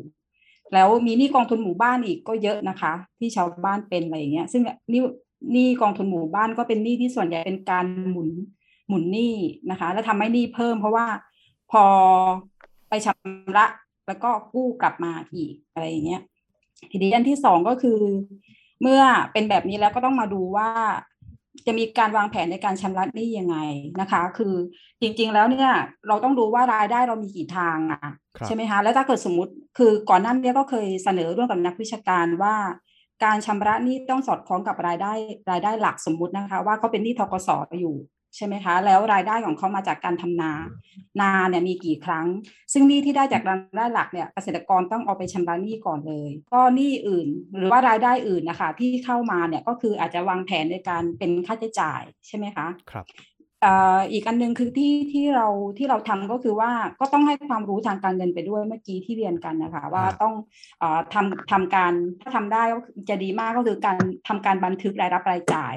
[0.74, 5.02] แล้วมีหนี้กองทุนหมู่บ้านอีกก็เยอะนะคะ ที่ชาวบ้านเป็นอะไรอย่างเงี้ย ซึ่งหนี่
[5.52, 8.30] หนี้กองทุนหมู่บ้านก็เป็นหนี้ที่ส่วนใหญ่เป็นการหมุน
[8.88, 9.34] หมุนหนี้
[9.72, 11.06] นะคะ แล้วทำให้หนี้เพิ่ม เพราะว่า
[11.72, 11.84] พอ
[12.90, 13.66] ไปชำระ
[14.08, 16.22] แล้วก็กู้กลับมาอีกอะไรอย่างเงี้ย
[16.92, 18.00] ทีนี้อันที่สองก็คือ
[18.82, 20.70] เมื่อเป็นแบบนี้แล้วก็ต้องมาดูว่า
[21.68, 23.58] จะมีการวางแผนในการชำระหนี้ยังไง
[24.02, 24.54] นะคะ คือ
[25.02, 25.70] จริง ๆ แล้วเนี่ย
[26.08, 28.14] เราต้องดูว่ารายได้เรามีกี่ทางอะครับ
[28.46, 32.56] ใช่ไหมคะแล้วถ้าเกิดสมมติคือก่อนหน้านี้ก็เคยเสนอร่วมกับนักวิชาการว่า
[33.24, 35.12] การชำระหนี้ต้องสอดคล้องกับรายได้
[35.52, 37.50] รายได้หลักสมมุตินะคะ ว่าเขาเป็นหนี้ทกส
[37.80, 37.96] อยู่
[38.36, 40.52] ใช่ไหมคะ แล้วรายได้ของเขามาจากการทำนา
[41.22, 42.26] นาเนี่ยมีกี่ครั้ง
[42.74, 53.06] ซึ่งหนี้ที่ได้จากรายได้หลักเนี่ยเกษตรกรต้องเอาไปชำระหนี้ก่อนเลย ก็หนี้อื่น หรือว่ารายได้อื่นนะคะที่เข้ามาเนี่ยก็คืออาจจะวางแผนในการเป็นค่าใช้จ่ายใช่ไหมคะครับ
[53.66, 55.48] อ่ออีกอันหนึงคือที่ที่เรา
[55.78, 60.34] ที่เราทำก็คือว่าก็ต้องให้ความรู้ทางการเงินไปด้วยเมื่อกี้ที่เรียนกันนะคะ ว่าครับต้อง
[60.80, 63.98] เอ่อทำทำการถ้าทำได้ก็คือจะดีมากก็คือการ
[64.28, 65.76] ทำการบันทึกรายรับรายจ่าย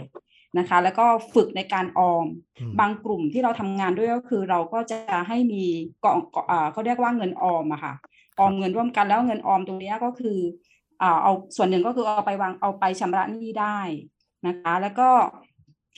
[0.59, 2.27] นะคะ แล้วก็ฝึกในการออม
[2.59, 4.99] อืมบางกลุ่มที่เราทำงานด้วยก็คือเราก็จะ
[5.29, 5.63] ให้มี
[6.05, 7.95] กองกองอ่าเขาเรียกว่าเงินออมอะค่ะ
[8.39, 10.39] ออมเงินร่วมกันแล้วเงินออมตรงเนี้ยก็คือ
[11.03, 13.79] อ่าเอาส่วนหนึ่งก็คือเอาไปวางเอาไปชำระหนี้ได้
[14.47, 15.09] นะคะ แล้วก็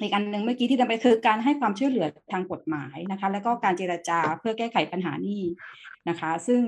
[0.00, 5.42] อีกอันหนึ่งเมื่อกี้ที่ทำไปคือการให้ความช่วยเหลือทางกฎหมายนะคะ แล้วก็การเจรจาเพื่อแก้ไขปัญหาหนี้
[6.08, 6.60] นะคะ ซึ่ง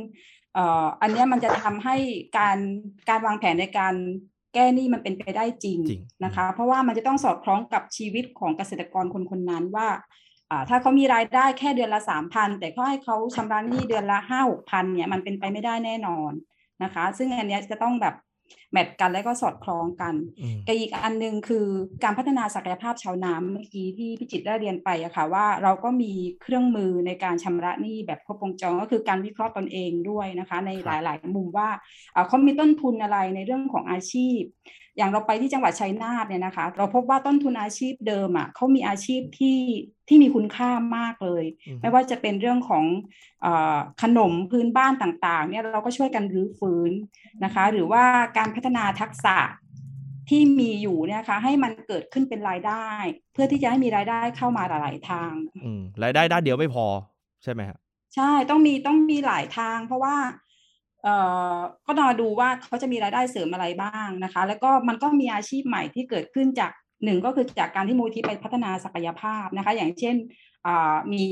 [0.54, 1.96] เอ่ออันเนี้ยมันจะทำให้
[2.38, 2.58] การ
[3.08, 3.94] การวางแผนในการ
[4.54, 9.88] แก้หนี้มันเป็นไปได้จริงจริงนะคะ เพราะว่ามันจะต้องสอดคล้องกับชีวิตของเกษตรกรคนคนนั้นว่า
[10.50, 16.32] อ่าถ้าเขามีรายได้แค่เดือนละสามพันแต่เขาให้เขาชำระหนี้เดือนละห้าหกพันเนี่ยมันเป็นไปไม่ได้แน่นอน
[16.82, 18.14] นะคะ ซึ่งอันเนี้ยจะต้องแบบ
[18.72, 21.66] แมทกันแล้วก็สอดคล้องกันอืมกับอีกอันหนึ่งคือ
[22.04, 31.68] การพัฒนาศักยภาพชาวนาเมื่อกี้ที่พี่จิตรได้เรียนไปอะค่ะว่าเราก็มีเครื่องมือในการชำระหนี้แบบครบวงจรก็คือการวิเคราะห์ตนเองด้วยนะคะ ในคหรับลาย ๆ มุมว่า
[32.12, 34.40] เอ่อเขามีต้นทุนอะไรในเรื่องของอาชีพ
[34.96, 39.58] อย่างเราไปที่จังหวัดชัยนาทเนี่ยนะคะ เราพบว่าต้นทุนอาชีพเดิมอะเขามีอาชีพที่
[40.08, 42.84] ที่มีคุณค่ามากเลยอืมไม่ว่าจะเป็นเรื่องของ
[43.42, 46.92] เออขนมพื้นบ้านต่างๆเนี่ยเราก็ช่วยกันรื้อฟื้น
[47.44, 48.02] นะคะ หรือว่า
[48.38, 49.36] การพัฒนาทักษะ
[50.28, 52.88] ที่มีอยู่เนี่ยนะคะให้มันเกิดขึ้นเป็นรายได้
[53.32, 55.32] เพื่อที่จะให้มีรายได้เข้ามาหลายๆทาง
[55.64, 56.86] อืมรายได้ด้านเดียวไม่พอ
[57.42, 57.78] ใช่ไหมฮะ
[58.14, 60.41] ใช่ต้องมีต้องมีหลายทาง เพราะว่าเอ่อ
[61.86, 66.70] ก็ต้องมาดูว่าเขาจะมีรายได้เสริมอะไรบ้างนะคะ แล้วก็มันก็มีอาชีพใหม่ที่เกิดขึ้นจาก
[67.04, 70.16] หนึ่งก็คือจากการที่มูลที่ไปพัฒนาศักยภาพนะคะ อย่างเช่น
[70.66, 71.24] อ่ามี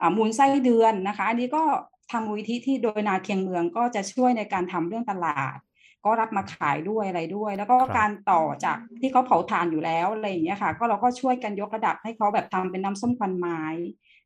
[0.00, 1.62] อ่ามูลไส้เดือนนะคะ อันนี้ก็
[2.10, 5.56] ทางมูลที่ที่โดยนาเคียงเมืองก็จะช่วยในการทำเรื่องตลาด
[6.04, 13.60] ก็รับมาขายด้วยอะไรด้วย แล้วก็ครับการต่อจากที่เขาเผาถ่านอยู่แล้วอะไรอย่างเงี้ยค่ะ ก็เราก็ช่วยกันยกระดับให้เขาแบบทำเป็นน้ำส้มควันไม้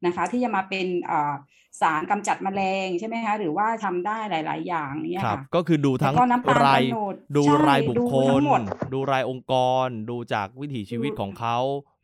[0.07, 1.35] นะคะที่จะมาเป็นอ่า
[1.81, 9.55] สารกำจัดแมลงใช่ไหมคะหรือว่าทำได้หลาย ๆ อย่างเนี่ยครับค่ะก็คือดูทั้งแล้วก็น้ำตาลรายโตโนดดูใช่รายบุคดูคทั้ลงหมดดูรายองค์ก
[9.87, 11.59] ร ดูจากวิถีชีวิตดูของเขา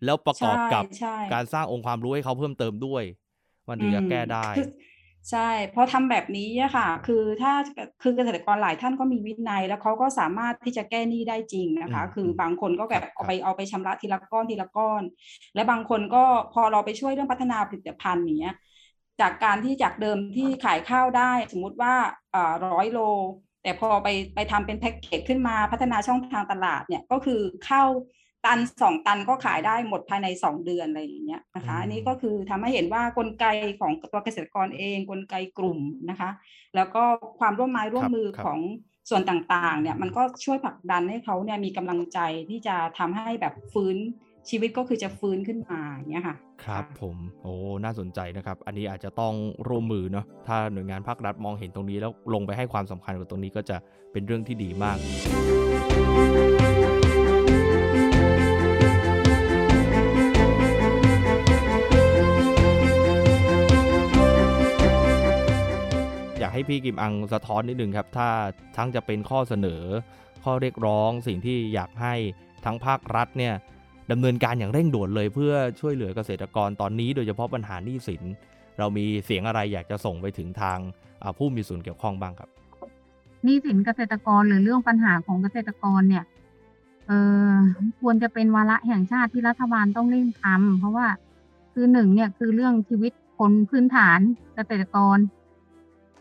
[0.04, 3.02] แล้วประกอบกับใช่ใช่การสร้างองค์ความรู้ให้เขาเพิ่มเติมด้วย
[3.68, 4.68] มันถึงจะแก้ได้คือ
[5.30, 7.52] ใช่พอทำแบบนี้อะค่ะ คือถ้า
[8.02, 15.02] คือเกษตรกรหลายท่านก็มีวินัย แล้วเขาก็สามารถที่จะแก้หนี้ได้จริงนะคะอืมคือบางคนก็แบบครับเอาไปเอาไปชำระทีละก้อนทีละก้อน
[15.54, 18.54] และบางคนก็พอเราไปช่วยเรื่องพัฒนาผลิตภัณฑ์อย่างเนี้ย
[19.20, 21.94] จากการที่จากเดิมที่ขายข้าวได้ สมมุติว่า
[22.66, 23.00] ร้อยโล
[23.62, 27.88] แต่พอไปไปทำเป็นแพ็กเกจขึ้นมาพัฒนาช่องทางตลาดเนี่ยก็คือข้าว
[28.46, 33.46] ตันสองตันก็ขายได้หมดภายในสองเดือนอะไรอย่างเงี้ยนะคะอืมอันนี้ก็คือทำให้เห็นว่ากลไก
[33.80, 35.78] ของตัวเกษตรกรเอง กลไกกลุ่ม
[36.10, 36.30] นะคะ
[36.76, 37.02] แล้วก็
[37.40, 38.60] ความร่วมไม้ร่วมมือครับของ
[39.10, 42.18] ส่วนต่างๆ เนี่ยมันก็ช่วยผลักดันให้เขาเนี่ยมีกำลังใจ
[42.50, 43.96] ที่จะทำให้แบบฟื้น
[44.50, 47.52] ชีวิตก็คือจะฟื้นขึ้นมาอย่างเงี้ยค่ะ ครับค่ะผมโอ้
[47.84, 49.34] น่าสนใจนะครับ อันนี้อาจจะต้อง
[49.68, 53.76] ร่วมมือเนาะถ้าหน่วยงานภาครัฐมองเห็นตรงนี้แล้วลงไปให้ความสำคัญกับตรงนี้ก็จะ
[54.12, 54.96] เป็นเรื่องที่ดีมาก
[66.56, 68.28] ให้พี่กิมอังสะท้อนนิดหนึ่งครับถ้า
[68.76, 69.82] ทั้งจะเป็นข้อเสนอ
[70.44, 72.14] ข้อเรียกร้องสิ่งที่อยากให้
[72.64, 73.54] ทั้งภาครัฐเนี่ย
[74.10, 78.22] ดำเนินการอย่างเร่งด่วนเลยเพื่อช่วยเหลือเกษตรกรตอนนี้ โดยเฉพาะปัญหาหนี้สิน
[78.78, 80.78] เรามีเสียงอะไรอยากจะส่งไปถึงทาง
[81.38, 82.48] ผู้มีส่วนเกี่ยวข้องบ้างครับ
[83.44, 86.24] หนี้สินเกษตรกรหรือเรื่องปัญหาของเกษตรกรเนี่ย
[87.06, 87.12] เอ
[87.48, 87.50] อ
[88.00, 91.06] ควรจะเป็นวาระแห่งชาติที่รัฐบาลต้องเร่งทำเพราะว่า
[91.72, 94.18] คือหนึ่งเนี่ยคือเรื่องชีวิตคนพื้นฐาน
[94.54, 95.16] เกษตรกร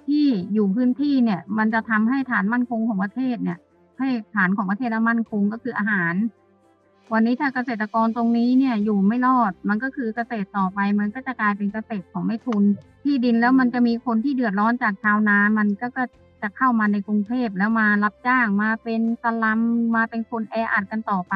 [0.08, 3.58] ที่อยู่พื้นที่เนี่ย มันจะทำให้ฐานมั่นคงของประเทศเนี่ย
[4.00, 6.16] ให้ฐานของประเทศและมั่นคงก็คืออาหาร
[7.14, 12.64] วันนี้ถ้าเกษตรกรตรงนี้เนี่ยอยู่ไม่รอด มันก็คือเกษตรต่อไป มันก็จะกลายเป็นเกษตรของไม่ทุน
[13.04, 16.04] ที่ดินแล้วมันจะมีคนที่เดือดร้อนจากชาวนา มันก็ก็
[16.42, 19.60] จะเข้ามาในกรุงเทพแล้วมารับจ้างมาเป็นสลัม
[19.96, 21.36] มาเป็นคนแออัดกันต่อไป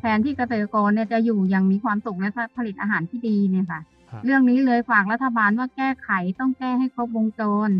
[0.00, 3.80] แทนที่เกษตรกรเนี่ยจะอยู่อย่างมีความสุขและผลิตอาหารที่ดีเนี่ยค่ะ
[4.24, 7.70] เรื่องนี้เลยฝากรัฐบาลว่าแก้ไขต้องแก้ให้ครบวงจร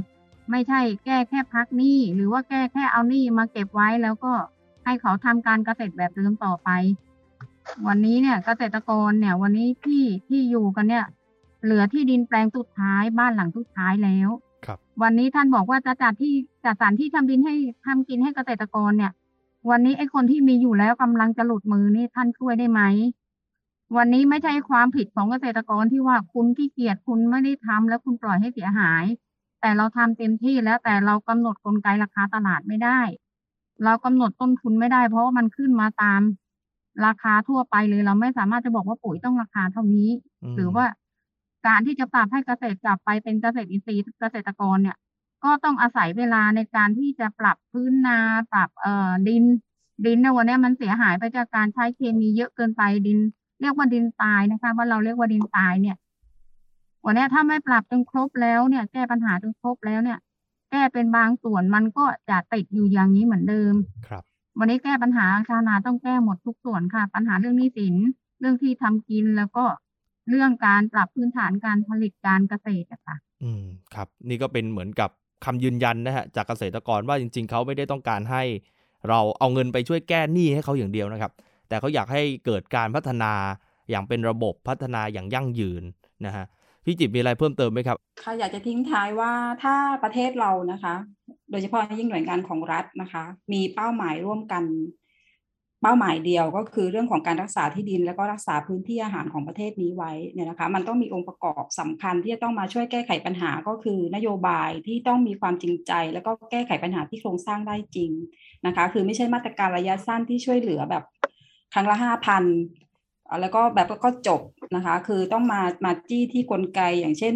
[0.50, 4.32] ไม่ใช่แก้แค่พักหนี้หรือว่าแก้แค่เอาหนี้มาเก็บไว้แล้วก็
[4.84, 6.68] ให้เขาทำการเกษตรแบบเดิมต่อไป
[7.86, 11.04] วันนี้เนี่ยเกษตรกรเนี่ย วันนี้ที่ที่อยู่กันเนี่ย
[11.64, 14.28] เหลือที่ดินแปลงสุดท้ายบ้านหลังสุดท้ายแล้ว
[14.66, 17.54] ครับวันนี้ท่านบอกว่าจะจัดที่จัดสถานที่ทำดินให้
[17.86, 19.12] ทำกินให้เกษตรกรเนี่ย
[19.70, 22.82] วันนี้ไอ้คนที่มีอยู่แล้วกำลังจะหลุดมือนี่ท่านช่วยได้ไหม
[23.96, 29.04] วันนี้ไม่ใช่ความผิดของเกษตรกรที่ว่าคุณขี้เกียจคุณไม่ได้ทำแล้วคุณปล่อยให้เสียหาย
[29.60, 33.00] แต่เราทำเต็มที่แล้วแต่เรากำหนดกลไกราคาตลาดไม่ได้
[33.84, 36.20] เรากำหนดต้นทุนไม่ได้ เพราะว่ามันขึ้นมาตาม
[37.06, 40.10] ราคาทั่วไปเลยเราไม่สามารถจะบอกว่าปุ๋ยต้องราคาเท่านี้
[40.52, 40.84] มหรือว่า
[41.66, 44.96] การที่จะปรับให้เกษตรกลับไปเป็นเกษตรอินทรีย์เกษตรกรเนี่ย
[45.44, 48.18] ก็ต้องอาศัยเวลาในการที่จะปรับพื้นนา
[48.52, 49.44] ปรับเอ่อดิน
[50.06, 53.18] ดินในวันนี้มันเสียหายไปจากการใช้เคมีเยอะเกินไปดิน
[53.60, 55.96] เรียกว่าดินตายนะคะว่าเราเรียกว่าดินตายเนี่ย
[57.04, 60.18] วันนี้ถ้าไม่ปรับจนครบแล้วเนี่ย แก้ปัญหาจนครบแล้วเนี่ย
[60.70, 63.74] แก้เป็นบางส่วนมันก็จะติดอยู่อย่างนี้เหมือนเดิม
[64.08, 64.22] ครับ
[64.58, 67.94] วันนี้แก้ปัญหาชาวนาต้องแก้หมดทุกส่วนค่ะ ปัญหาเรื่องหนี้สิน
[68.40, 69.64] เรื่องที่ทำกินแล้วก็
[70.28, 75.10] เรื่องการปรับพื้นฐานการผลิตการเกษตรอะค่ะอืมครับ นี่ก็เป็นเหมือนกับ
[75.44, 78.42] คำยืนยันนะฮะจากเกษตรกรว่าจริง ๆเขาไม่ได้ต้องการให้
[79.08, 81.32] เราเอาเงินไปช่วยแก้หนี้ให้เขาอย่างเดียวนะครับ
[81.68, 83.32] แต่เขาอยากให้เกิดการพัฒนา
[83.90, 85.82] อย่างเป็นระบบพัฒนาอย่างยั่งยืน
[86.26, 86.44] นะฮะ
[86.84, 90.94] พี่จิบมีอะไรเพิ่มเติมไหมครับค่ะอยากจะทิ้งท้ายว่าถ้าประเทศเรานะคะ
[91.50, 94.64] โดยเฉพาะยิ่งหน่วยงานของรัฐนะคะ มีเป้าหมายร่วมกัน
[95.82, 108.10] เป้าหมายเดียวก็คือเรื่องของการรักษาที่ดิน แล้วก็รักษาพื้นที่อาหารของประเทศนี้ไว้เนี่ยนะคะ มันต้องมีองค์ประกอบสำคัญที่จะต้องมาช่วยแก้ไขปัญหาก็คือ นโยบายที่ต้องมีความจริงใจ แล้วก็แก้ไขปัญหาที่โครงสร้างได้จริง
[108.66, 111.04] นะคะ คือไม่ใช่มาตรการระยะสั้นที่ช่วยเหลือแบบ
[111.74, 112.44] ครั้งละห้าพัน
[113.40, 114.42] แล้วก็แบบก็จบ
[114.76, 117.34] นะคะ คือต้องมามาจี้ที่กลไกอย่างเช่น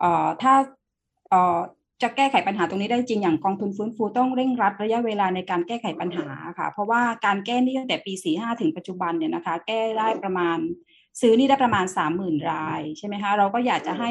[0.00, 0.54] เอ่อถ้า
[1.30, 1.58] เอ่อ
[2.02, 6.26] จะแก้ไขปัญหาตรงนี้ได้จริงอย่างกองทุนฟื้นฟูต้องเร่งรัดระยะเวลาในการแก้ไขปัญหา
[6.58, 10.58] ค่ะ เพราะว่าการแก้หนี้ตั้งแต่ปี 45 ถึงปัจจุบันเนี่ยนะคะ แก้ได้ประมาณ
[11.20, 11.84] ซื้อนี่ได้ประมาณ
[12.18, 14.10] 30,000 รายใช่ไหมคะเราก็อยากจะให้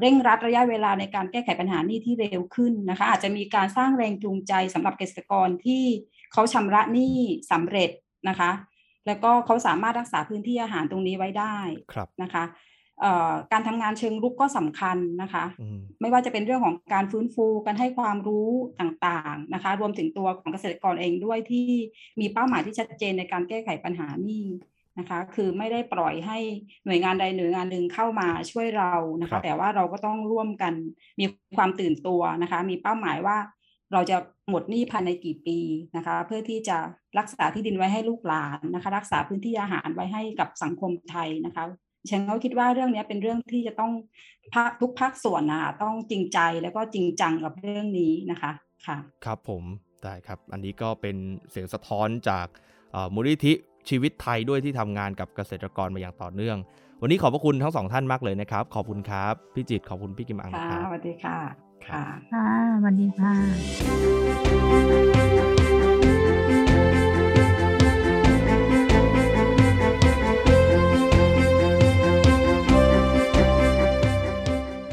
[0.00, 5.84] เร่งรัดระยะเวลาในการแก้ไขปัญหานี้ที่เร็วขึ้นนะคะ อาจจะมีการสร้างแรงจูงใจสำหรับเกษตรกรที่
[6.32, 7.16] เขาชำระหนี้
[7.50, 7.90] สำเร็จ
[8.28, 8.50] นะคะ
[9.06, 11.56] แล้วก็เขาสามารถรักษาพื้นที่อาหารตรงนี้ไว้ได้
[12.22, 12.44] นะคะ
[13.52, 15.44] การทำงานเชิงรุกก็สำคัญนะคะ
[16.00, 18.50] ไม่ว่าจะเป็นเรื่องของการฟื้นฟูการให้ความรู้
[18.80, 21.68] ต่างๆนะคะ รวมถึงตัวของเกษตรกรเองด้วยที่
[22.20, 24.46] มีเป้าหมายที่ชัดเจนในการแก้ไขปัญหานี้
[24.98, 26.38] นะคะ คือไม่ได้ปล่อยให้
[26.84, 30.74] หน่วยงานใดหน่วยงานหนึ่งเข้ามาช่วยเรานะคะ แต่ว่าเราก็ต้องร่วมกัน
[31.20, 31.24] มี
[31.56, 33.36] ความตื่นตัวนะคะ มีเป้าหมายว่า
[33.92, 34.16] เราจะ
[34.48, 35.58] หมดหนี้ภายในกี่ปี
[35.96, 36.78] นะคะ เพื่อที่จะ
[37.18, 41.64] รักษาที่ดินไว้ให้ลูกหลานนะคะ รักษาพื้นที่อาหารไว้ให้กับสังคมไทยนะคะ
[42.10, 43.92] ฉันก็คิดว่าเรื่องนี้เป็นเรื่องที่จะต้อง
[44.54, 48.52] ภาคทุกภาคส่วนนะต้องจริงใจแล้วก็จริงจังกับเรื่องนี้นะคะ
[48.86, 49.62] ค่ะครับผม
[50.04, 51.16] ได้ครับ อันนี้ก็เป็น
[51.50, 52.46] เสียงสะท้อนจาก
[53.14, 53.52] มูลนิธิ
[53.88, 56.56] ชีวิตไทยด้วยที่ทำงานกับเกษตรกรมาอย่างต่อเนื่อง
[57.02, 62.48] วันนี้ขอบพระคุณทั้งสองท่านมากเลยนะครับ ขอบคุณครับ พี่จิตขอบคุณพี่กิมอังครับสวัสดีค่ะ ค่ะค่ะ
[62.80, 63.34] สวัสดีค่ะ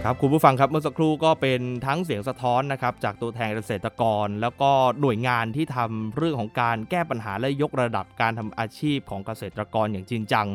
[0.07, 4.71] ครับคุณผู้ฟังครับเมื่อสักครู่ก็เป็นทั้งเสียงสะท้อนนะครับจากตัวแทนเกษตรกร แล้วก็
[5.01, 10.47] หน่วยงานที่ทำเรื่องของการแก้ปัญหาและยกระดับการทำอาชีพของเกษตรกรอย่างจริงจัง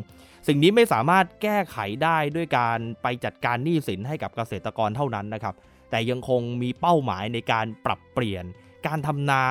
[0.48, 5.54] สิ่งนี้ไม่สามารถแก้ไขได้ด้วยการไปจัดการหนี้สินให้กับเกษตรกรเท่านั้นนะครับ
[5.90, 8.44] แต่ยังคงมีเป้าหมายในการปรับเปลี่ยน
[8.87, 9.42] การทำนา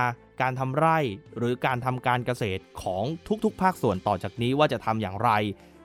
[0.41, 0.97] การทำไร่
[1.38, 3.04] หรือการทำการเกษตรของ
[3.43, 5.32] ทุกๆ ภาคส่วนต่อจากนี้ว่าจะทำอย่างไร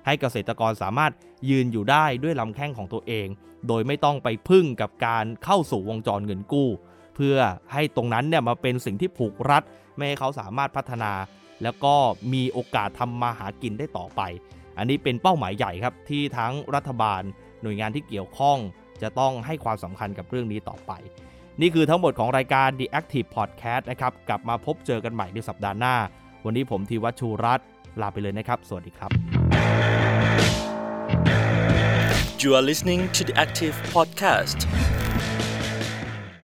[0.07, 1.13] ให้เกษตรกรสามารถ
[1.51, 3.29] ยืนอยู่ได้ด้วยลำแข้งของตัวเอง
[3.69, 6.69] โดยไม่ต้องไปพึ่งกับการเข้าสู่วงจรเงินกู้
[7.15, 7.37] เพื่อ
[7.73, 9.63] ให้ตรงนั้นเนี่ยมาเป็นสิ่งที่ผูกรัด
[9.97, 11.13] ไม่ให้เขาสามารถพัฒนา
[11.63, 11.95] แล้วก็
[12.33, 14.21] มีโอกาสทำมาหากินได้ต่อไป
[14.79, 17.23] อันนี้เป็นเป้าหมายใหญ่ครับที่ทั้งรัฐบาล
[17.63, 18.59] หน่วยงานที่เกี่ยวข้อง
[19.03, 20.93] จะต้องให้ความสำคัญกับเรื่องนี้ต่อไป
[21.61, 25.95] นี่คือทั้งหมดของรายการ The Active Podcast นะครับ กลับมาพบเจอกันใหม่ในสัปดาห์หน้า
[26.45, 27.67] วันนี้ผมธีวัชชูรัตน์
[28.01, 29.11] ลาไปเลยนะครับ สวัสดีครับ
[32.43, 34.59] You are listening to the Active Podcast.